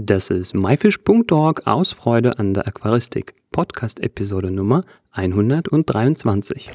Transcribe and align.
Das 0.00 0.30
ist 0.30 0.54
myfish.org 0.54 1.66
aus 1.66 1.90
Freude 1.90 2.38
an 2.38 2.54
der 2.54 2.68
Aquaristik, 2.68 3.34
Podcast-Episode 3.50 4.52
Nummer 4.52 4.82
123. 5.10 6.70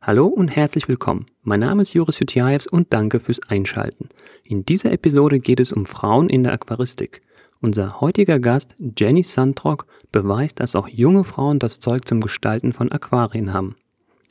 Hallo 0.00 0.28
und 0.28 0.48
herzlich 0.48 0.88
willkommen. 0.88 1.26
Mein 1.42 1.60
Name 1.60 1.82
ist 1.82 1.92
Joris 1.92 2.20
Jutjaevs 2.20 2.66
und 2.66 2.90
danke 2.90 3.20
fürs 3.20 3.42
Einschalten. 3.50 4.08
In 4.44 4.64
dieser 4.64 4.92
Episode 4.92 5.38
geht 5.38 5.60
es 5.60 5.70
um 5.70 5.84
Frauen 5.84 6.30
in 6.30 6.42
der 6.42 6.54
Aquaristik. 6.54 7.20
Unser 7.60 8.00
heutiger 8.00 8.40
Gast, 8.40 8.76
Jenny 8.98 9.24
Sandrock, 9.24 9.86
beweist, 10.10 10.60
dass 10.60 10.74
auch 10.74 10.88
junge 10.88 11.24
Frauen 11.24 11.58
das 11.58 11.80
Zeug 11.80 12.08
zum 12.08 12.22
Gestalten 12.22 12.72
von 12.72 12.90
Aquarien 12.90 13.52
haben. 13.52 13.74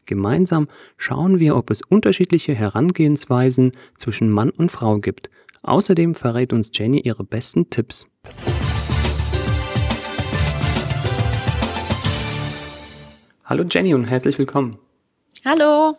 Gemeinsam 0.10 0.68
schauen 0.98 1.38
wir, 1.38 1.56
ob 1.56 1.70
es 1.70 1.84
unterschiedliche 1.88 2.56
Herangehensweisen 2.56 3.74
zwischen 3.96 4.32
Mann 4.32 4.50
und 4.50 4.72
Frau 4.72 4.98
gibt. 4.98 5.30
Außerdem 5.62 6.16
verrät 6.16 6.52
uns 6.52 6.72
Jenny 6.74 7.00
ihre 7.02 7.24
besten 7.24 7.70
Tipps. 7.70 8.06
Hallo 13.46 13.64
Jenny 13.70 13.94
und 13.94 14.06
herzlich 14.06 14.40
willkommen. 14.40 14.80
Hallo. 15.46 15.96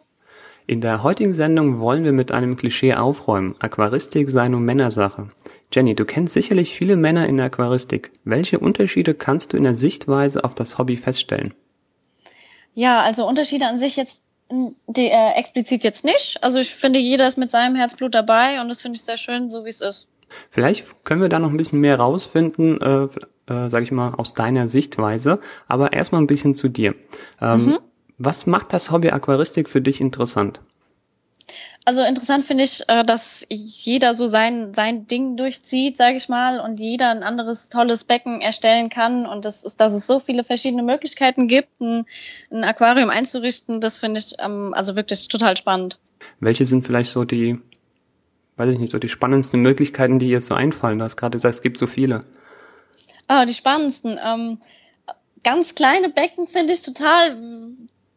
In 0.66 0.80
der 0.80 1.04
heutigen 1.04 1.34
Sendung 1.34 1.78
wollen 1.78 2.02
wir 2.02 2.12
mit 2.12 2.32
einem 2.32 2.56
Klischee 2.56 2.94
aufräumen. 2.94 3.54
Aquaristik 3.60 4.28
sei 4.28 4.48
nur 4.48 4.60
Männersache. 4.60 5.28
Jenny, 5.72 5.94
du 5.94 6.04
kennst 6.04 6.34
sicherlich 6.34 6.74
viele 6.74 6.96
Männer 6.96 7.28
in 7.28 7.36
der 7.36 7.46
Aquaristik. 7.46 8.10
Welche 8.24 8.58
Unterschiede 8.58 9.14
kannst 9.14 9.52
du 9.52 9.56
in 9.56 9.62
der 9.62 9.76
Sichtweise 9.76 10.42
auf 10.42 10.56
das 10.56 10.78
Hobby 10.78 10.96
feststellen? 10.96 11.54
Ja, 12.74 13.02
also 13.02 13.26
Unterschiede 13.26 13.66
an 13.66 13.76
sich 13.76 13.96
jetzt 13.96 14.20
die, 14.50 15.06
äh, 15.06 15.32
explizit 15.34 15.84
jetzt 15.84 16.04
nicht. 16.04 16.42
Also 16.42 16.58
ich 16.58 16.74
finde, 16.74 16.98
jeder 16.98 17.26
ist 17.26 17.38
mit 17.38 17.50
seinem 17.50 17.76
Herzblut 17.76 18.14
dabei 18.14 18.60
und 18.60 18.68
das 18.68 18.82
finde 18.82 18.96
ich 18.96 19.04
sehr 19.04 19.16
schön, 19.16 19.50
so 19.50 19.64
wie 19.64 19.68
es 19.68 19.80
ist. 19.80 20.08
Vielleicht 20.50 21.04
können 21.04 21.20
wir 21.20 21.28
da 21.28 21.38
noch 21.38 21.50
ein 21.50 21.56
bisschen 21.56 21.80
mehr 21.80 21.98
rausfinden, 21.98 22.80
äh, 22.80 23.04
äh, 23.52 23.68
sage 23.68 23.82
ich 23.82 23.92
mal, 23.92 24.14
aus 24.14 24.34
deiner 24.34 24.68
Sichtweise. 24.68 25.40
Aber 25.66 25.92
erstmal 25.92 26.20
ein 26.20 26.26
bisschen 26.26 26.54
zu 26.54 26.68
dir. 26.68 26.94
Ähm, 27.40 27.66
mhm. 27.66 27.78
Was 28.18 28.46
macht 28.46 28.72
das 28.72 28.90
Hobby 28.90 29.10
Aquaristik 29.10 29.68
für 29.68 29.80
dich 29.80 30.00
interessant? 30.00 30.60
Also 31.84 32.02
interessant 32.02 32.44
finde 32.44 32.64
ich, 32.64 32.82
äh, 32.88 33.04
dass 33.04 33.46
jeder 33.48 34.12
so 34.12 34.26
sein, 34.26 34.74
sein 34.74 35.06
Ding 35.06 35.36
durchzieht, 35.36 35.96
sage 35.96 36.16
ich 36.16 36.28
mal, 36.28 36.60
und 36.60 36.78
jeder 36.78 37.10
ein 37.10 37.22
anderes 37.22 37.70
tolles 37.70 38.04
Becken 38.04 38.42
erstellen 38.42 38.90
kann 38.90 39.26
und 39.26 39.44
das 39.46 39.64
ist, 39.64 39.80
dass 39.80 39.94
es 39.94 40.06
so 40.06 40.18
viele 40.18 40.44
verschiedene 40.44 40.82
Möglichkeiten 40.82 41.48
gibt, 41.48 41.80
ein, 41.80 42.04
ein 42.50 42.64
Aquarium 42.64 43.08
einzurichten, 43.08 43.80
das 43.80 43.98
finde 43.98 44.20
ich 44.20 44.34
ähm, 44.38 44.74
also 44.74 44.94
wirklich 44.94 45.28
total 45.28 45.56
spannend. 45.56 45.98
Welche 46.38 46.66
sind 46.66 46.84
vielleicht 46.84 47.10
so 47.10 47.24
die, 47.24 47.58
weiß 48.56 48.74
ich 48.74 48.78
nicht, 48.78 48.92
so 48.92 48.98
die 48.98 49.08
spannendsten 49.08 49.60
Möglichkeiten, 49.62 50.18
die 50.18 50.28
jetzt 50.28 50.48
so 50.48 50.54
einfallen? 50.54 50.98
Du 50.98 51.04
hast 51.04 51.16
gerade 51.16 51.36
gesagt, 51.36 51.54
es 51.54 51.62
gibt 51.62 51.78
so 51.78 51.86
viele. 51.86 52.20
Ah, 53.26 53.46
die 53.46 53.54
spannendsten. 53.54 54.18
Ähm, 54.22 54.58
ganz 55.42 55.74
kleine 55.74 56.10
Becken 56.10 56.46
finde 56.46 56.74
ich 56.74 56.82
total 56.82 57.36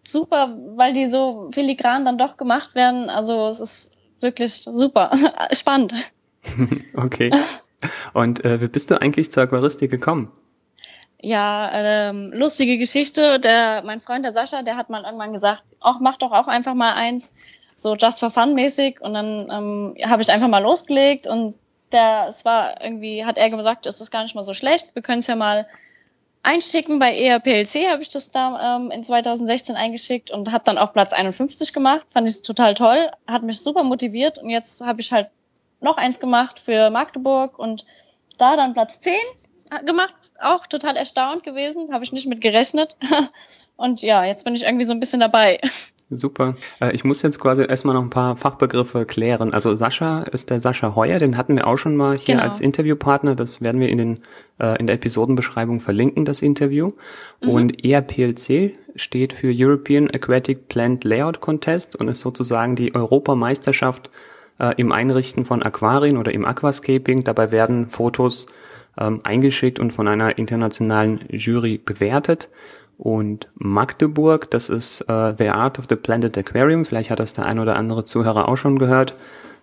super, 0.04 0.58
weil 0.76 0.94
die 0.94 1.08
so 1.08 1.50
filigran 1.52 2.06
dann 2.06 2.18
doch 2.18 2.38
gemacht 2.38 2.76
werden. 2.76 3.10
Also 3.10 3.48
es 3.48 3.60
ist 3.60 3.98
wirklich 4.20 4.54
super, 4.54 5.12
spannend. 5.52 5.94
okay. 6.96 7.32
Und 8.14 8.44
äh, 8.46 8.62
wie 8.62 8.68
bist 8.68 8.92
du 8.92 9.02
eigentlich 9.02 9.32
zur 9.32 9.44
Aquaristik 9.44 9.92
gekommen? 9.92 10.32
Ja, 11.22 11.72
ähm, 11.74 12.32
lustige 12.34 12.78
Geschichte. 12.78 13.40
Der, 13.40 13.82
mein 13.86 14.02
Freund, 14.02 14.26
der 14.26 14.34
Sascha, 14.34 14.62
der 14.62 14.76
hat 14.76 14.90
mal 14.90 15.04
irgendwann 15.06 15.32
gesagt, 15.32 15.64
ach, 15.80 16.00
mach 16.02 16.18
doch 16.18 16.34
auch 16.34 16.48
einfach 16.48 16.74
mal 16.74 16.94
eins, 16.94 17.34
so 17.78 17.96
just 17.96 18.20
for 18.20 18.30
fun 18.30 18.56
mäßig. 18.56 19.00
Und 19.02 19.14
dann 19.14 19.48
ähm, 19.50 19.96
habe 20.06 20.22
ich 20.22 20.30
einfach 20.30 20.50
mal 20.50 20.62
losgelegt 20.62 21.28
und 21.28 21.56
der, 21.94 22.26
es 22.28 22.44
war 22.44 22.82
irgendwie, 22.84 23.24
hat 23.24 23.38
er 23.38 23.50
gesagt, 23.50 23.86
es 23.86 24.02
ist 24.02 24.12
gar 24.12 24.24
nicht 24.24 24.36
mal 24.36 24.44
so 24.44 24.54
schlecht. 24.54 24.96
Wir 24.96 25.02
können 25.02 25.20
es 25.20 25.28
ja 25.28 25.36
mal 25.36 25.66
einschicken. 26.44 27.00
Bei 27.00 27.18
ERPLC 27.18 27.90
habe 27.90 28.02
ich 28.02 28.10
das 28.10 28.32
da 28.32 28.78
ähm, 28.78 28.92
in 28.92 29.04
2016 29.04 29.76
eingeschickt 29.76 30.32
und 30.32 30.52
habe 30.52 30.64
dann 30.64 30.78
auch 30.78 30.94
Platz 30.94 31.14
51 31.14 31.74
gemacht. 31.74 32.06
Fand 32.12 32.30
ich 32.30 32.42
total 32.44 32.76
toll, 32.76 33.10
hat 33.28 33.44
mich 33.44 33.62
super 33.62 33.84
motiviert 33.84 34.38
und 34.38 34.50
jetzt 34.50 34.82
habe 34.82 35.02
ich 35.02 35.12
halt 35.12 35.30
noch 35.80 35.98
eins 35.98 36.20
gemacht 36.20 36.60
für 36.60 36.90
Magdeburg 36.90 37.58
und 37.58 37.86
da 38.38 38.56
dann 38.56 38.74
Platz 38.74 39.02
10 39.02 39.16
gemacht. 39.86 40.14
Auch 40.40 40.68
total 40.68 40.98
erstaunt 40.98 41.44
gewesen, 41.44 41.94
habe 41.94 42.04
ich 42.04 42.12
nicht 42.12 42.28
mit 42.28 42.42
gerechnet. 42.42 42.98
und 43.76 44.02
ja, 44.02 44.24
jetzt 44.24 44.44
bin 44.44 44.56
ich 44.56 44.64
irgendwie 44.64 44.86
so 44.86 44.94
ein 44.94 45.00
bisschen 45.00 45.20
dabei. 45.20 45.60
Super. 46.18 46.56
Äh, 46.80 46.94
ich 46.94 47.04
muss 47.04 47.22
jetzt 47.22 47.40
quasi 47.40 47.64
erstmal 47.64 47.96
noch 47.96 48.04
ein 48.04 48.10
paar 48.10 48.36
Fachbegriffe 48.36 49.06
klären. 49.06 49.54
Also 49.54 49.76
Sascha 49.76 50.24
ist 50.24 50.50
der 50.50 50.62
Sascha 50.62 50.96
Heuer, 50.96 51.20
den 51.20 51.38
hatten 51.38 51.56
wir 51.56 51.68
auch 51.68 51.78
schon 51.78 51.96
mal 51.96 52.18
hier 52.18 52.36
genau. 52.36 52.48
als 52.48 52.62
Interviewpartner. 52.62 53.36
Das 53.36 53.62
werden 53.62 53.82
wir 53.82 53.90
in, 53.90 53.98
den, 53.98 54.20
äh, 54.60 54.78
in 54.80 54.88
der 54.88 54.96
Episodenbeschreibung 54.96 55.80
verlinken, 55.80 56.26
das 56.26 56.42
Interview. 56.42 56.90
Mhm. 57.42 57.50
Und 57.50 57.86
ERPLC 57.86 58.74
steht 58.96 59.34
für 59.34 59.52
European 59.54 60.10
Aquatic 60.10 60.68
Plant 60.68 61.04
Layout 61.04 61.42
Contest 61.42 61.96
und 61.96 62.08
ist 62.08 62.20
sozusagen 62.20 62.76
die 62.76 62.94
Europameisterschaft 62.94 64.10
äh, 64.60 64.74
im 64.78 64.92
Einrichten 64.92 65.46
von 65.46 65.64
Aquarien 65.64 66.18
oder 66.18 66.34
im 66.34 66.46
Aquascaping. 66.46 67.24
Dabei 67.24 67.52
werden 67.52 67.90
Fotos 67.90 68.48
ähm, 68.98 69.20
eingeschickt 69.24 69.80
und 69.80 69.92
von 69.92 70.08
einer 70.08 70.38
internationalen 70.38 71.22
Jury 71.30 71.80
bewertet. 71.84 72.50
Und 72.98 73.48
Magdeburg, 73.56 74.50
das 74.52 74.70
ist 74.70 75.02
äh, 75.02 75.34
The 75.38 75.50
Art 75.50 75.80
of 75.80 75.86
the 75.90 75.96
Planted 75.96 76.38
Aquarium. 76.38 76.86
Vielleicht 76.86 77.10
hat 77.10 77.20
das 77.20 77.34
der 77.34 77.46
ein 77.46 77.60
oder 77.60 77.76
andere 77.76 78.04
Zuhörer 78.04 78.48
auch 78.48 78.58
schon 78.58 78.80
gehört. 78.80 79.16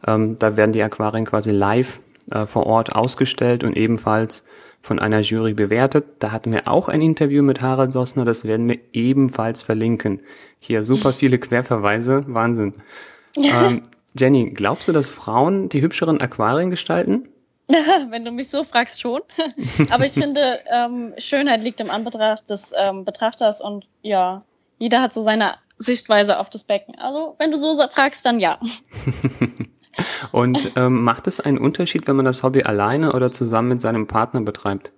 Ähm, 0.07 0.39
da 0.39 0.57
werden 0.57 0.73
die 0.73 0.83
Aquarien 0.83 1.25
quasi 1.25 1.51
live 1.51 2.01
äh, 2.31 2.47
vor 2.47 2.67
Ort 2.67 2.95
ausgestellt 2.95 3.65
und 3.65 3.77
ebenfalls 3.77 4.43
von 4.83 4.99
einer 4.99 5.21
Jury 5.21 5.55
bewertet. 5.55 6.07
Da 6.19 6.33
hatten 6.33 6.53
wir 6.53 6.69
auch 6.69 6.89
ein 6.89 7.03
Interview 7.03 7.43
mit 7.43 7.61
Harald 7.61 7.93
Sossner, 7.93 8.25
das 8.25 8.45
werden 8.45 8.69
wir 8.69 8.79
ebenfalls 8.93 9.63
verlinken. 9.63 10.21
Hier 10.59 10.85
super 10.85 11.13
viele 11.13 11.39
Querverweise, 11.39 12.25
Wahnsinn. 12.29 12.73
ähm, 13.37 13.83
Jenny, 14.19 14.51
glaubst 14.51 14.89
du, 14.89 14.93
dass 14.93 15.11
Frauen 15.11 15.69
die 15.69 15.83
hübscheren 15.83 16.21
Aquarien 16.21 16.71
gestalten? 16.71 17.29
Wenn 18.11 18.25
du 18.25 18.31
mich 18.31 18.49
so 18.49 18.65
fragst, 18.65 19.01
schon. 19.01 19.21
Aber 19.91 20.05
ich 20.05 20.13
finde, 20.13 20.61
ähm, 20.71 21.15
Schönheit 21.19 21.63
liegt 21.63 21.81
im 21.81 21.91
Anbetracht 21.91 22.49
des 22.51 22.73
ähm, 22.77 23.05
Betrachters 23.05 23.61
und 23.61 23.87
ja, 24.03 24.41
jeder 24.79 25.03
hat 25.03 25.13
so 25.13 25.23
seine 25.23 25.55
Sichtweise 25.79 26.39
auf 26.39 26.51
das 26.51 26.65
Becken. 26.65 26.99
Also, 26.99 27.37
wenn 27.39 27.51
du 27.51 27.57
so 27.57 27.75
fragst, 27.89 28.25
dann 28.27 28.41
ja. 28.41 28.59
und 30.33 30.77
ähm, 30.77 31.03
macht 31.03 31.27
es 31.27 31.41
einen 31.41 31.59
Unterschied, 31.59 32.07
wenn 32.07 32.17
man 32.17 32.25
das 32.25 32.43
Hobby 32.43 32.63
alleine 32.63 33.13
oder 33.13 33.33
zusammen 33.33 33.69
mit 33.69 33.81
seinem 33.81 34.07
Partner 34.07 34.41
betreibt? 34.41 34.91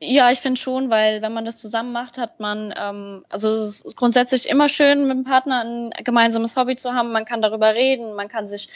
Ja, 0.00 0.30
ich 0.30 0.40
finde 0.40 0.60
schon, 0.60 0.90
weil 0.90 1.22
wenn 1.22 1.32
man 1.32 1.44
das 1.44 1.58
zusammen 1.58 1.92
macht, 1.92 2.18
hat 2.18 2.38
man, 2.38 2.74
ähm, 2.76 3.24
also 3.28 3.48
es 3.48 3.80
ist 3.80 3.96
grundsätzlich 3.96 4.48
immer 4.48 4.68
schön, 4.68 5.08
mit 5.08 5.16
dem 5.16 5.24
Partner 5.24 5.64
ein 5.64 5.90
gemeinsames 6.04 6.56
Hobby 6.56 6.76
zu 6.76 6.92
haben. 6.92 7.12
Man 7.12 7.24
kann 7.24 7.40
darüber 7.40 7.74
reden, 7.74 8.14
man 8.14 8.28
kann 8.28 8.46
sich 8.46 8.68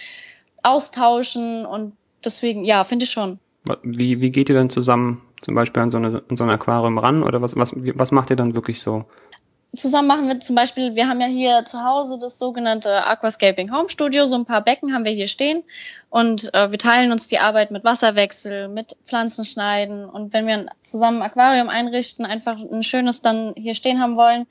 austauschen 0.62 1.66
und 1.66 1.92
deswegen, 2.24 2.64
ja, 2.64 2.84
finde 2.84 3.04
ich 3.04 3.10
schon. 3.10 3.38
Wie, 3.82 4.20
wie 4.20 4.30
geht 4.30 4.48
ihr 4.48 4.54
dann 4.54 4.70
zusammen 4.70 5.22
zum 5.42 5.54
Beispiel 5.54 5.82
an 5.82 5.90
so, 5.90 5.98
eine, 5.98 6.22
an 6.28 6.36
so 6.36 6.44
ein 6.44 6.50
Aquarium 6.50 6.98
ran? 6.98 7.22
Oder 7.22 7.42
was, 7.42 7.56
was, 7.56 7.72
was 7.74 8.10
macht 8.12 8.30
ihr 8.30 8.36
dann 8.36 8.54
wirklich 8.54 8.80
so? 8.80 9.04
Zusammen 9.76 10.08
machen 10.08 10.28
wir 10.28 10.40
zum 10.40 10.56
Beispiel, 10.56 10.96
wir 10.96 11.08
haben 11.08 11.20
ja 11.20 11.26
hier 11.26 11.62
zu 11.66 11.84
Hause 11.84 12.16
das 12.18 12.38
sogenannte 12.38 13.04
Aquascaping 13.04 13.70
Home 13.70 13.90
Studio, 13.90 14.24
so 14.24 14.36
ein 14.36 14.46
paar 14.46 14.64
Becken 14.64 14.94
haben 14.94 15.04
wir 15.04 15.12
hier 15.12 15.26
stehen. 15.26 15.62
Und 16.08 16.52
äh, 16.54 16.70
wir 16.70 16.78
teilen 16.78 17.12
uns 17.12 17.28
die 17.28 17.38
Arbeit 17.38 17.70
mit 17.70 17.84
Wasserwechsel, 17.84 18.68
mit 18.68 18.96
Pflanzenschneiden 19.04 20.06
und 20.06 20.32
wenn 20.32 20.46
wir 20.46 20.66
zusammen 20.82 21.20
ein 21.20 21.30
Aquarium 21.30 21.68
einrichten, 21.68 22.24
einfach 22.24 22.56
ein 22.58 22.82
schönes 22.82 23.20
dann 23.20 23.52
hier 23.56 23.74
stehen 23.74 24.00
haben 24.00 24.16
wollen, 24.16 24.46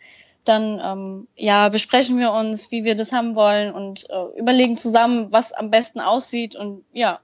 dann 0.45 0.79
ähm, 0.83 1.27
ja 1.35 1.69
besprechen 1.69 2.19
wir 2.19 2.31
uns, 2.31 2.69
wie 2.69 2.83
wir 2.83 2.95
das 2.95 3.11
haben 3.11 3.35
wollen 3.35 3.73
und 3.73 4.07
äh, 4.11 4.39
überlegen 4.39 4.77
zusammen, 4.77 5.33
was 5.33 5.51
am 5.51 5.71
besten 5.71 5.99
aussieht. 5.99 6.55
Und 6.55 6.83
ja, 6.93 7.19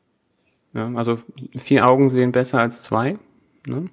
ja, 0.74 0.92
also 0.96 1.20
vier 1.56 1.88
Augen 1.88 2.10
sehen 2.10 2.32
besser 2.32 2.60
als 2.60 2.82
zwei. 2.82 3.18
Ne? 3.66 3.90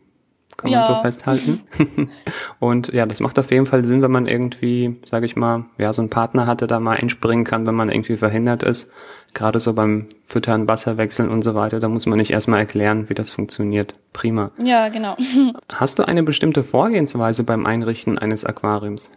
Kann 0.57 0.71
ja. 0.71 0.81
man 0.81 0.95
so 0.95 1.01
festhalten. 1.01 1.61
und 2.59 2.93
ja, 2.93 3.07
das 3.07 3.21
macht 3.21 3.39
auf 3.39 3.51
jeden 3.51 3.67
Fall 3.67 3.85
Sinn, 3.85 4.03
wenn 4.03 4.11
man 4.11 4.27
irgendwie, 4.27 4.97
sage 5.05 5.27
ich 5.27 5.37
mal, 5.37 5.65
ja, 5.79 5.93
so 5.93 6.03
einen 6.03 6.11
Partner 6.11 6.47
hatte, 6.47 6.67
da 6.67 6.81
mal 6.81 6.97
einspringen 6.97 7.45
kann, 7.45 7.67
wenn 7.67 7.75
man 7.75 7.91
irgendwie 7.91 8.17
verhindert 8.17 8.63
ist. 8.63 8.91
Gerade 9.33 9.61
so 9.61 9.75
beim 9.75 10.09
Füttern, 10.27 10.69
Wasserwechseln 10.69 11.29
und 11.29 11.43
so 11.43 11.55
weiter, 11.55 11.81
da 11.81 11.89
muss 11.89 12.07
man 12.07 12.19
nicht 12.19 12.33
erstmal 12.33 12.61
erklären, 12.61 13.09
wie 13.09 13.15
das 13.15 13.33
funktioniert. 13.33 13.95
Prima. 14.13 14.51
Ja, 14.63 14.89
genau. 14.89 15.17
Hast 15.69 15.99
du 15.99 16.05
eine 16.05 16.23
bestimmte 16.23 16.65
Vorgehensweise 16.65 17.45
beim 17.45 17.65
Einrichten 17.65 18.19
eines 18.19 18.45
Aquariums? 18.45 19.11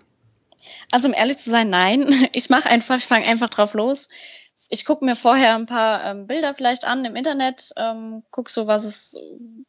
Also 0.92 1.08
um 1.08 1.14
ehrlich 1.14 1.40
zu 1.40 1.50
sein, 1.50 1.70
nein. 1.70 2.14
Ich 2.34 2.50
mache 2.50 2.70
einfach, 2.70 2.98
ich 2.98 3.06
fange 3.06 3.26
einfach 3.26 3.50
drauf 3.50 3.74
los 3.74 4.08
ich 4.70 4.86
gucke 4.86 5.06
mir 5.06 5.16
vorher 5.16 5.56
ein 5.56 5.66
paar 5.66 6.04
ähm, 6.04 6.28
Bilder 6.28 6.54
vielleicht 6.54 6.86
an 6.86 7.06
im 7.06 7.16
Internet, 7.16 7.74
ähm, 7.78 8.24
guck 8.32 8.50
so, 8.50 8.68
was 8.68 8.86
es, 8.86 9.18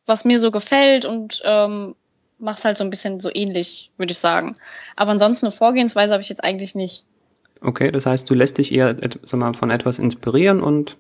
was 0.07 0.25
mir 0.25 0.39
so 0.39 0.51
gefällt 0.51 1.05
und 1.05 1.43
ähm, 1.45 1.95
mach's 2.39 2.65
halt 2.65 2.77
so 2.77 2.85
ein 2.85 2.91
bisschen 2.91 3.21
so 3.21 3.31
ähnlich, 3.33 3.91
würde 3.97 4.13
ich 4.13 4.19
sagen. 4.19 4.55
Aber 4.97 5.11
ansonsten 5.11 5.47
eine 5.47 5.53
Vorgehensweise 5.53 6.13
habe 6.13 6.23
ich 6.23 6.29
jetzt 6.29 6.45
eigentlich 6.45 6.75
nicht. 6.75 7.07
Okay, 7.61 7.91
das 7.91 8.07
heißt, 8.07 8.29
du 8.29 8.35
lässt 8.35 8.59
dich 8.59 8.73
eher 8.73 8.97
sag 9.25 9.41
mal, 9.41 9.55
von 9.55 9.71
etwas 9.71 9.99
inspirieren 9.99 10.61
und 10.61 10.97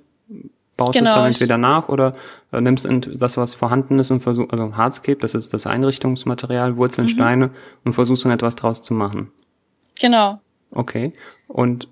baust 0.76 0.94
genau, 0.94 1.10
es 1.10 1.14
dann 1.16 1.26
entweder 1.26 1.58
nach 1.58 1.88
oder 1.88 2.12
äh, 2.52 2.60
nimmst 2.60 2.86
das, 3.16 3.36
was 3.36 3.54
vorhanden 3.54 3.98
ist 3.98 4.10
und 4.10 4.20
versuchst, 4.20 4.52
also 4.52 4.76
Hardscape, 4.76 5.20
das 5.20 5.34
ist 5.34 5.52
das 5.52 5.66
Einrichtungsmaterial, 5.66 6.76
Wurzeln, 6.76 7.06
mhm. 7.06 7.10
Steine 7.10 7.50
und 7.84 7.92
versuchst 7.92 8.24
dann 8.24 8.32
etwas 8.32 8.56
draus 8.56 8.82
zu 8.82 8.94
machen. 8.94 9.30
Genau. 10.00 10.40
Okay. 10.70 11.12
Und 11.46 11.88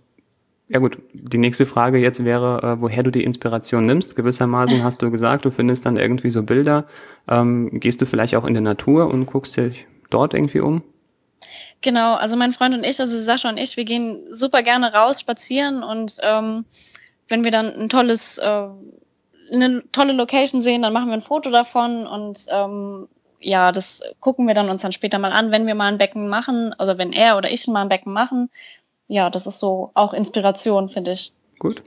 ja 0.68 0.78
gut, 0.78 0.98
die 1.12 1.38
nächste 1.38 1.66
Frage 1.66 1.98
jetzt 1.98 2.24
wäre, 2.24 2.62
äh, 2.62 2.82
woher 2.82 3.02
du 3.02 3.10
die 3.10 3.24
Inspiration 3.24 3.82
nimmst. 3.82 4.16
Gewissermaßen 4.16 4.82
hast 4.84 5.02
du 5.02 5.10
gesagt, 5.10 5.44
du 5.44 5.50
findest 5.50 5.84
dann 5.84 5.96
irgendwie 5.96 6.30
so 6.30 6.42
Bilder. 6.42 6.86
Ähm, 7.28 7.80
gehst 7.80 8.00
du 8.00 8.06
vielleicht 8.06 8.36
auch 8.36 8.44
in 8.44 8.54
der 8.54 8.62
Natur 8.62 9.08
und 9.08 9.26
guckst 9.26 9.56
dich 9.56 9.86
dort 10.10 10.34
irgendwie 10.34 10.60
um? 10.60 10.82
Genau, 11.80 12.14
also 12.14 12.36
mein 12.36 12.52
Freund 12.52 12.74
und 12.74 12.84
ich, 12.84 13.00
also 13.00 13.20
Sascha 13.20 13.48
und 13.48 13.58
ich, 13.58 13.76
wir 13.76 13.84
gehen 13.84 14.22
super 14.30 14.62
gerne 14.62 14.92
raus 14.92 15.20
spazieren 15.20 15.82
und 15.82 16.16
ähm, 16.22 16.64
wenn 17.28 17.44
wir 17.44 17.50
dann 17.50 17.74
ein 17.74 17.88
tolles, 17.88 18.38
äh, 18.38 18.68
eine 19.52 19.82
tolle 19.90 20.12
Location 20.12 20.62
sehen, 20.62 20.82
dann 20.82 20.92
machen 20.92 21.08
wir 21.08 21.14
ein 21.14 21.20
Foto 21.20 21.50
davon 21.50 22.06
und 22.06 22.46
ähm, 22.50 23.08
ja, 23.40 23.72
das 23.72 24.02
gucken 24.20 24.46
wir 24.46 24.54
dann 24.54 24.70
uns 24.70 24.82
dann 24.82 24.92
später 24.92 25.18
mal 25.18 25.32
an, 25.32 25.50
wenn 25.50 25.66
wir 25.66 25.74
mal 25.74 25.90
ein 25.90 25.98
Becken 25.98 26.28
machen, 26.28 26.72
also 26.78 26.98
wenn 26.98 27.12
er 27.12 27.36
oder 27.36 27.50
ich 27.50 27.66
mal 27.66 27.82
ein 27.82 27.88
Becken 27.88 28.12
machen. 28.12 28.48
Ja, 29.12 29.28
das 29.28 29.46
ist 29.46 29.60
so 29.60 29.90
auch 29.92 30.14
Inspiration, 30.14 30.88
finde 30.88 31.12
ich. 31.12 31.34
Gut. 31.58 31.82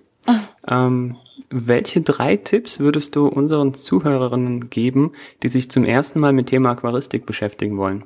ähm, 0.72 1.18
welche 1.50 2.02
drei 2.02 2.38
Tipps 2.38 2.80
würdest 2.80 3.16
du 3.16 3.28
unseren 3.28 3.74
Zuhörerinnen 3.74 4.70
geben, 4.70 5.14
die 5.42 5.48
sich 5.48 5.72
zum 5.72 5.86
ersten 5.86 6.20
Mal 6.20 6.34
mit 6.34 6.50
Thema 6.50 6.70
Aquaristik 6.70 7.26
beschäftigen 7.26 7.80
wollen? 7.80 8.06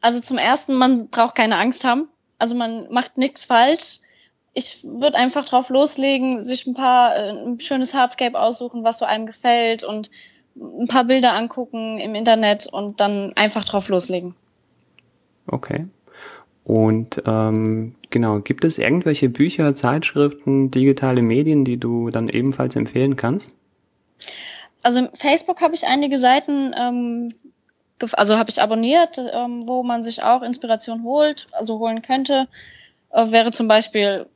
Also 0.00 0.20
zum 0.20 0.38
ersten, 0.38 0.74
man 0.74 1.06
braucht 1.06 1.36
keine 1.36 1.56
Angst 1.56 1.84
haben. 1.84 2.08
Also 2.36 2.56
man 2.56 2.92
macht 2.92 3.16
nichts 3.16 3.44
falsch. 3.44 4.00
Ich 4.54 4.82
würde 4.82 5.16
einfach 5.16 5.44
drauf 5.44 5.68
loslegen, 5.70 6.40
sich 6.40 6.66
ein 6.66 6.74
paar 6.74 7.14
äh, 7.14 7.30
ein 7.30 7.60
schönes 7.60 7.94
Hardscape 7.94 8.36
aussuchen, 8.36 8.82
was 8.82 8.98
so 8.98 9.04
einem 9.04 9.26
gefällt 9.26 9.84
und 9.84 10.10
ein 10.56 10.88
paar 10.88 11.04
Bilder 11.04 11.34
angucken 11.34 12.00
im 12.00 12.16
Internet 12.16 12.66
und 12.66 12.98
dann 12.98 13.34
einfach 13.34 13.64
drauf 13.64 13.88
loslegen. 13.88 14.34
Okay. 15.46 15.86
Und 16.64 17.22
ähm, 17.26 17.94
genau, 18.10 18.40
gibt 18.40 18.64
es 18.64 18.78
irgendwelche 18.78 19.28
Bücher, 19.28 19.74
Zeitschriften, 19.74 20.70
digitale 20.70 21.20
Medien, 21.22 21.64
die 21.64 21.76
du 21.76 22.10
dann 22.10 22.28
ebenfalls 22.28 22.74
empfehlen 22.74 23.16
kannst? 23.16 23.54
Also 24.82 25.08
Facebook 25.14 25.60
habe 25.60 25.74
ich 25.74 25.86
einige 25.86 26.18
Seiten, 26.18 26.74
ähm, 26.76 27.34
also 28.12 28.38
habe 28.38 28.50
ich 28.50 28.62
abonniert, 28.62 29.18
ähm, 29.18 29.68
wo 29.68 29.82
man 29.82 30.02
sich 30.02 30.22
auch 30.22 30.42
Inspiration 30.42 31.04
holt, 31.04 31.46
also 31.52 31.78
holen 31.78 32.02
könnte. 32.02 32.48
Äh, 33.10 33.30
wäre 33.30 33.50
zum 33.50 33.68
Beispiel 33.68 34.26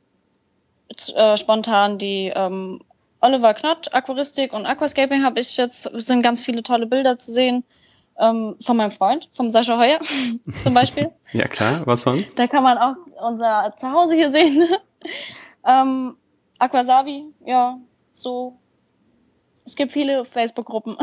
äh, 1.15 1.37
spontan 1.37 1.97
die 1.97 2.31
ähm, 2.35 2.81
Oliver 3.21 3.53
Knott, 3.53 3.93
Aquaristik 3.93 4.53
und 4.53 4.65
Aquascaping 4.65 5.23
habe 5.23 5.39
ich 5.39 5.57
jetzt, 5.57 5.83
sind 5.83 6.21
ganz 6.21 6.41
viele 6.41 6.63
tolle 6.63 6.85
Bilder 6.85 7.17
zu 7.17 7.31
sehen. 7.31 7.63
Ähm, 8.21 8.57
von 8.61 8.75
meinem 8.75 8.91
Freund, 8.91 9.29
vom 9.31 9.49
Sascha 9.49 9.77
Heuer 9.77 9.99
zum 10.61 10.73
Beispiel. 10.73 11.09
ja 11.31 11.47
klar, 11.47 11.83
was 11.85 12.01
sonst? 12.01 12.37
Da 12.37 12.47
kann 12.47 12.63
man 12.63 12.77
auch 12.77 12.95
unser 13.25 13.73
Zuhause 13.77 14.15
hier 14.15 14.29
sehen. 14.29 14.67
ähm, 15.65 16.15
Aquasavi, 16.59 17.25
ja, 17.45 17.77
so. 18.13 18.57
Es 19.65 19.75
gibt 19.75 19.91
viele 19.91 20.25
Facebook-Gruppen. 20.25 20.97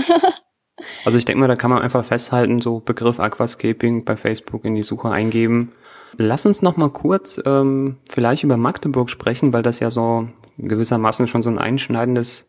also 1.04 1.16
ich 1.16 1.24
denke 1.24 1.40
mal, 1.40 1.48
da 1.48 1.56
kann 1.56 1.70
man 1.70 1.80
einfach 1.80 2.04
festhalten, 2.04 2.60
so 2.60 2.80
Begriff 2.80 3.20
Aquascaping 3.20 4.04
bei 4.04 4.16
Facebook 4.16 4.64
in 4.64 4.74
die 4.74 4.82
Suche 4.82 5.08
eingeben. 5.10 5.72
Lass 6.18 6.46
uns 6.46 6.62
noch 6.62 6.76
mal 6.76 6.90
kurz 6.90 7.40
ähm, 7.46 7.96
vielleicht 8.10 8.42
über 8.42 8.56
Magdeburg 8.56 9.08
sprechen, 9.08 9.52
weil 9.52 9.62
das 9.62 9.80
ja 9.80 9.90
so 9.90 10.28
gewissermaßen 10.58 11.28
schon 11.28 11.42
so 11.42 11.50
ein 11.50 11.58
einschneidendes 11.58 12.46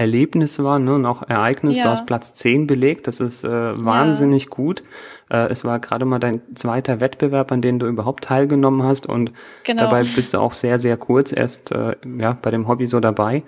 Erlebnis 0.00 0.58
war, 0.58 0.78
ne, 0.78 0.98
noch 0.98 1.28
Ereignis. 1.28 1.76
Ja. 1.76 1.84
Du 1.84 1.90
hast 1.90 2.06
Platz 2.06 2.32
10 2.32 2.66
belegt, 2.66 3.06
das 3.06 3.20
ist 3.20 3.44
äh, 3.44 3.48
wahnsinnig 3.84 4.44
ja. 4.44 4.48
gut. 4.48 4.82
Äh, 5.28 5.50
es 5.50 5.62
war 5.62 5.78
gerade 5.78 6.06
mal 6.06 6.18
dein 6.18 6.40
zweiter 6.54 7.00
Wettbewerb, 7.00 7.52
an 7.52 7.60
dem 7.60 7.78
du 7.78 7.86
überhaupt 7.86 8.24
teilgenommen 8.24 8.82
hast 8.82 9.06
und 9.06 9.30
genau. 9.62 9.82
dabei 9.82 10.00
bist 10.00 10.32
du 10.32 10.38
auch 10.38 10.54
sehr, 10.54 10.78
sehr 10.78 10.96
kurz 10.96 11.32
erst 11.32 11.72
äh, 11.72 11.96
ja, 12.18 12.32
bei 12.40 12.50
dem 12.50 12.66
Hobby 12.66 12.86
so 12.86 12.98
dabei. 12.98 13.42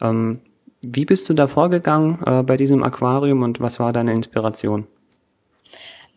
Ähm, 0.00 0.40
wie 0.80 1.04
bist 1.04 1.28
du 1.28 1.34
da 1.34 1.46
vorgegangen 1.48 2.18
äh, 2.24 2.42
bei 2.44 2.56
diesem 2.56 2.82
Aquarium 2.82 3.42
und 3.42 3.60
was 3.60 3.78
war 3.78 3.92
deine 3.92 4.14
Inspiration? 4.14 4.86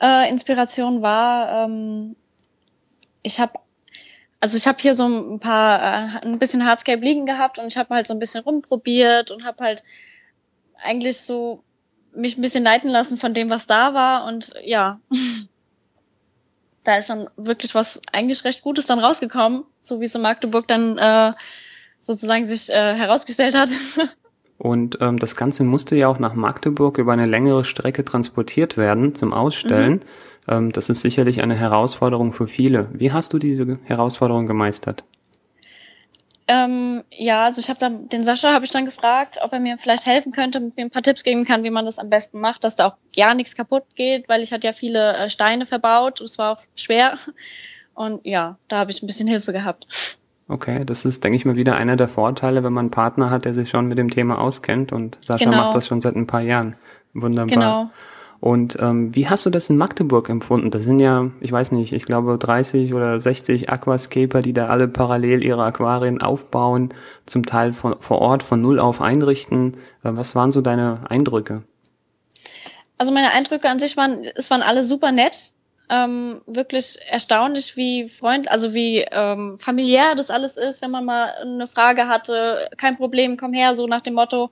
Äh, 0.01 0.29
Inspiration 0.29 1.01
war, 1.01 1.65
ähm, 1.65 2.15
ich 3.21 3.41
habe 3.41 3.51
also 4.43 4.57
ich 4.57 4.67
habe 4.67 4.77
hier 4.81 4.93
so 4.93 5.07
ein 5.07 5.39
paar, 5.39 5.79
äh, 5.81 6.27
ein 6.27 6.37
bisschen 6.37 6.65
Hardscape 6.65 6.99
liegen 6.99 7.25
gehabt 7.25 7.59
und 7.59 7.67
ich 7.67 7.77
habe 7.77 7.95
halt 7.95 8.07
so 8.07 8.13
ein 8.13 8.19
bisschen 8.19 8.43
rumprobiert 8.43 9.31
und 9.31 9.45
habe 9.45 9.63
halt 9.63 9.83
eigentlich 10.83 11.21
so 11.21 11.63
mich 12.13 12.37
ein 12.37 12.41
bisschen 12.41 12.65
leiten 12.65 12.89
lassen 12.89 13.15
von 13.15 13.33
dem, 13.33 13.49
was 13.49 13.67
da 13.67 13.93
war 13.93 14.25
und 14.25 14.53
ja, 14.61 14.99
da 16.83 16.97
ist 16.97 17.09
dann 17.09 17.29
wirklich 17.37 17.73
was 17.73 18.01
eigentlich 18.11 18.43
recht 18.43 18.63
Gutes 18.63 18.85
dann 18.85 18.99
rausgekommen, 18.99 19.63
so 19.79 20.01
wie 20.01 20.05
es 20.05 20.15
in 20.15 20.21
Magdeburg 20.21 20.67
dann 20.67 20.97
äh, 20.97 21.31
sozusagen 22.01 22.45
sich 22.45 22.69
äh, 22.69 22.97
herausgestellt 22.97 23.55
hat. 23.55 23.69
Und 24.57 24.97
ähm, 25.01 25.19
das 25.19 25.35
Ganze 25.35 25.63
musste 25.63 25.95
ja 25.95 26.07
auch 26.07 26.19
nach 26.19 26.35
Magdeburg 26.35 26.97
über 26.97 27.13
eine 27.13 27.25
längere 27.25 27.65
Strecke 27.65 28.05
transportiert 28.05 28.77
werden 28.77 29.15
zum 29.15 29.33
Ausstellen. 29.33 30.03
Mhm. 30.47 30.53
Ähm, 30.53 30.71
das 30.71 30.89
ist 30.89 31.01
sicherlich 31.01 31.41
eine 31.41 31.55
Herausforderung 31.55 32.33
für 32.33 32.47
viele. 32.47 32.87
Wie 32.93 33.11
hast 33.11 33.33
du 33.33 33.39
diese 33.39 33.79
Herausforderung 33.85 34.47
gemeistert? 34.47 35.03
Ähm, 36.47 37.03
ja, 37.09 37.45
also 37.45 37.61
ich 37.61 37.69
habe 37.69 37.79
dann 37.79 38.09
den 38.09 38.23
Sascha 38.23 38.51
habe 38.51 38.65
ich 38.65 38.71
dann 38.71 38.83
gefragt, 38.83 39.39
ob 39.43 39.53
er 39.53 39.61
mir 39.61 39.77
vielleicht 39.77 40.05
helfen 40.05 40.33
könnte, 40.33 40.59
mir 40.59 40.71
ein 40.77 40.89
paar 40.89 41.01
Tipps 41.01 41.23
geben 41.23 41.45
kann, 41.45 41.63
wie 41.63 41.69
man 41.69 41.85
das 41.85 41.99
am 41.99 42.09
besten 42.09 42.41
macht, 42.41 42.65
dass 42.65 42.75
da 42.75 42.87
auch 42.87 42.97
gar 43.15 43.33
nichts 43.33 43.55
kaputt 43.55 43.85
geht, 43.95 44.27
weil 44.27 44.41
ich 44.41 44.51
hatte 44.51 44.67
ja 44.67 44.73
viele 44.73 45.15
äh, 45.15 45.29
Steine 45.29 45.65
verbaut, 45.65 46.19
es 46.19 46.37
war 46.37 46.51
auch 46.51 46.59
schwer 46.75 47.17
und 47.93 48.25
ja, 48.25 48.57
da 48.67 48.79
habe 48.79 48.91
ich 48.91 49.01
ein 49.01 49.07
bisschen 49.07 49.27
Hilfe 49.27 49.53
gehabt. 49.53 49.87
Okay, 50.47 50.83
das 50.85 51.05
ist, 51.05 51.23
denke 51.23 51.37
ich 51.37 51.45
mal, 51.45 51.55
wieder 51.55 51.77
einer 51.77 51.95
der 51.95 52.09
Vorteile, 52.09 52.63
wenn 52.63 52.73
man 52.73 52.85
einen 52.85 52.91
Partner 52.91 53.29
hat, 53.29 53.45
der 53.45 53.53
sich 53.53 53.69
schon 53.69 53.87
mit 53.87 53.97
dem 53.97 54.09
Thema 54.09 54.39
auskennt 54.39 54.91
und 54.91 55.17
Sascha 55.25 55.45
genau. 55.45 55.57
macht 55.57 55.75
das 55.75 55.87
schon 55.87 56.01
seit 56.01 56.15
ein 56.15 56.27
paar 56.27 56.41
Jahren. 56.41 56.75
Wunderbar. 57.13 57.47
Genau. 57.47 57.89
Und 58.43 58.77
ähm, 58.81 59.15
wie 59.15 59.29
hast 59.29 59.45
du 59.45 59.49
das 59.49 59.69
in 59.69 59.77
Magdeburg 59.77 60.27
empfunden? 60.27 60.69
Das 60.69 60.83
sind 60.83 60.99
ja, 60.99 61.29
ich 61.39 61.49
weiß 61.49 61.71
nicht, 61.71 61.93
ich 61.93 62.03
glaube 62.03 62.37
30 62.37 62.93
oder 62.93 63.17
60 63.17 63.69
Aquascaper, 63.69 64.41
die 64.41 64.51
da 64.51 64.67
alle 64.67 64.89
parallel 64.89 65.45
ihre 65.45 65.63
Aquarien 65.63 66.21
aufbauen, 66.21 66.89
zum 67.25 67.45
Teil 67.45 67.71
von, 67.71 67.95
vor 68.01 68.19
Ort 68.19 68.43
von 68.43 68.61
null 68.61 68.79
auf 68.79 68.99
einrichten. 68.99 69.77
Äh, 70.03 70.09
was 70.11 70.35
waren 70.35 70.51
so 70.51 70.59
deine 70.59 71.09
Eindrücke? 71.09 71.63
Also 72.97 73.13
meine 73.13 73.31
Eindrücke 73.31 73.69
an 73.69 73.79
sich 73.79 73.95
waren, 73.95 74.25
es 74.35 74.51
waren 74.51 74.61
alle 74.61 74.83
super 74.83 75.13
nett. 75.13 75.53
Ähm, 75.89 76.41
wirklich 76.45 76.99
erstaunlich, 77.07 77.75
wie 77.75 78.07
freund, 78.07 78.49
also 78.49 78.73
wie 78.73 79.05
ähm, 79.11 79.57
familiär 79.57 80.15
das 80.15 80.31
alles 80.31 80.57
ist, 80.57 80.81
wenn 80.81 80.91
man 80.91 81.05
mal 81.05 81.33
eine 81.41 81.67
Frage 81.67 82.07
hatte, 82.07 82.69
kein 82.77 82.97
Problem, 82.97 83.37
komm 83.37 83.53
her, 83.53 83.75
so 83.75 83.85
nach 83.85 84.01
dem 84.01 84.13
Motto. 84.13 84.49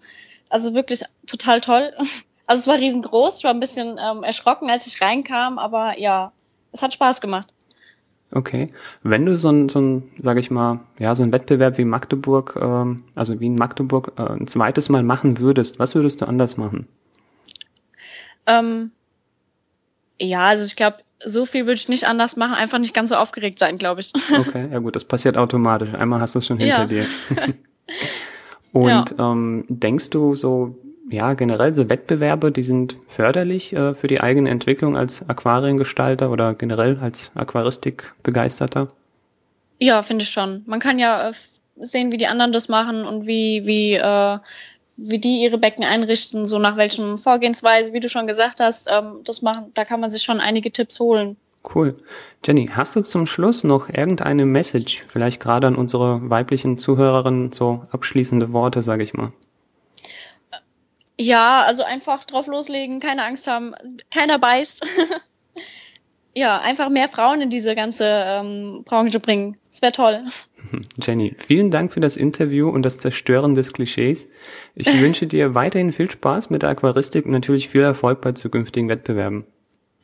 Also 0.50 0.74
wirklich 0.74 1.04
total 1.28 1.62
toll. 1.62 1.94
Also 2.48 2.62
es 2.62 2.68
war 2.68 2.80
riesengroß, 2.80 3.38
ich 3.38 3.44
war 3.46 3.52
ein 3.52 3.62
bisschen 3.62 3.98
ähm, 3.98 4.24
erschrocken, 4.24 4.70
als 4.70 4.86
ich 4.86 5.02
reinkam, 5.02 5.58
aber 5.58 5.98
ja, 5.98 6.34
es 6.74 6.84
hat 6.84 6.94
Spaß 6.94 7.22
gemacht. 7.22 7.48
Okay. 8.34 8.68
Wenn 9.04 9.26
du 9.26 9.38
so 9.38 9.50
ein, 9.50 9.70
so 9.70 9.80
ein, 9.80 10.12
sag 10.20 10.38
ich 10.38 10.52
mal, 10.52 10.80
ja, 11.00 11.16
so 11.16 11.24
ein 11.24 11.32
Wettbewerb 11.32 11.78
wie 11.78 11.86
Magdeburg, 11.86 12.58
ähm, 12.62 13.04
also 13.14 13.40
wie 13.40 13.48
in 13.48 13.56
Magdeburg, 13.56 14.14
äh, 14.18 14.24
ein 14.24 14.48
zweites 14.48 14.90
Mal 14.90 15.04
machen 15.04 15.40
würdest, 15.40 15.80
was 15.80 15.96
würdest 15.96 16.22
du 16.22 16.26
anders 16.26 16.58
machen? 16.58 16.88
Ähm, 18.48 18.92
ja, 20.20 20.40
also 20.40 20.66
ich 20.66 20.76
glaube, 20.76 20.98
so 21.26 21.46
viel 21.46 21.66
würde 21.66 21.76
ich 21.76 21.90
nicht 21.90 22.08
anders 22.08 22.36
machen, 22.36 22.54
einfach 22.54 22.80
nicht 22.80 22.94
ganz 22.94 23.10
so 23.10 23.16
aufgeregt 23.16 23.60
sein, 23.60 23.78
glaube 23.78 24.02
ich. 24.02 24.14
Okay, 24.32 24.68
ja 24.72 24.80
gut, 24.80 24.96
das 24.96 25.04
passiert 25.04 25.38
automatisch. 25.38 25.94
Einmal 25.94 26.20
hast 26.20 26.36
du 26.36 26.40
es 26.40 26.48
schon 26.48 26.58
hinter 26.58 26.82
ja. 26.82 26.86
dir. 26.86 27.06
Und 28.74 29.16
ja. 29.18 29.32
ähm, 29.32 29.66
denkst 29.68 30.10
du 30.12 30.36
so, 30.36 30.76
ja, 31.10 31.34
generell 31.34 31.74
so 31.74 31.90
Wettbewerbe, 31.90 32.52
die 32.52 32.64
sind 32.64 32.96
förderlich 33.08 33.74
äh, 33.74 33.94
für 33.94 34.08
die 34.08 34.22
eigene 34.22 34.50
Entwicklung 34.50 34.96
als 34.96 35.28
Aquariengestalter 35.28 36.32
oder 36.32 36.54
generell 36.54 36.98
als 37.00 37.32
Aquaristikbegeisterter? 37.36 38.88
Ja, 39.78 40.02
finde 40.04 40.24
ich 40.24 40.30
schon. 40.30 40.64
Man 40.68 40.80
kann 40.80 41.00
ja 41.00 41.30
äh, 41.30 41.34
sehen, 41.82 42.12
wie 42.12 42.18
die 42.18 42.28
anderen 42.28 42.54
das 42.54 42.70
machen 42.70 43.04
und 43.06 43.28
wie, 43.28 43.66
wie, 43.66 43.94
äh, 43.94 44.40
wie 44.98 45.20
die 45.20 45.42
ihre 45.42 45.58
Becken 45.58 45.84
einrichten, 45.84 46.46
so 46.46 46.60
nach 46.60 46.78
welchen 46.78 47.18
Vorgehensweise, 47.18 47.94
wie 47.94 48.00
du 48.00 48.10
schon 48.10 48.28
gesagt 48.28 48.60
hast, 48.60 48.90
ähm, 48.92 49.22
das 49.24 49.42
machen, 49.42 49.72
da 49.74 49.86
kann 49.86 50.00
man 50.00 50.12
sich 50.12 50.22
schon 50.22 50.40
einige 50.40 50.72
Tipps 50.72 51.00
holen. 51.00 51.38
Cool. 51.64 51.96
Jenny, 52.44 52.70
hast 52.74 52.96
du 52.96 53.02
zum 53.02 53.28
Schluss 53.28 53.64
noch 53.64 53.88
irgendeine 53.88 54.46
Message, 54.46 55.02
vielleicht 55.08 55.40
gerade 55.40 55.68
an 55.68 55.76
unsere 55.76 56.30
weiblichen 56.30 56.78
Zuhörerinnen, 56.78 57.52
so 57.52 57.84
abschließende 57.92 58.52
Worte, 58.52 58.82
sage 58.82 59.04
ich 59.04 59.14
mal? 59.14 59.32
Ja, 61.20 61.62
also 61.62 61.84
einfach 61.84 62.24
drauf 62.24 62.48
loslegen, 62.48 63.00
keine 63.00 63.24
Angst 63.24 63.48
haben, 63.48 63.76
keiner 64.10 64.40
beißt. 64.40 64.84
ja, 66.34 66.60
einfach 66.60 66.90
mehr 66.90 67.10
Frauen 67.10 67.42
in 67.42 67.50
diese 67.50 67.76
ganze 67.76 68.06
ähm, 68.08 68.84
Branche 68.86 69.20
bringen. 69.20 69.58
Das 69.68 69.82
wäre 69.82 69.92
toll. 69.92 70.20
Jenny, 71.02 71.36
vielen 71.38 71.72
Dank 71.72 71.94
für 71.94 72.00
das 72.00 72.16
Interview 72.16 72.70
und 72.70 72.84
das 72.84 72.98
Zerstören 72.98 73.56
des 73.56 73.74
Klischees. 73.74 74.30
Ich 74.76 74.88
wünsche 75.02 75.28
dir 75.28 75.56
weiterhin 75.56 75.92
viel 75.92 76.10
Spaß 76.10 76.50
mit 76.50 76.62
der 76.62 76.70
Aquaristik 76.70 77.26
und 77.26 77.32
natürlich 77.32 77.68
viel 77.68 77.82
Erfolg 77.82 78.22
bei 78.22 78.32
zukünftigen 78.32 78.90
Wettbewerben. 78.90 79.46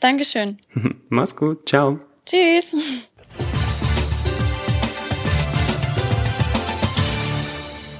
Dankeschön. 0.01 0.57
Mach's 1.09 1.35
gut. 1.35 1.67
Ciao. 1.67 1.99
Tschüss. 2.25 2.75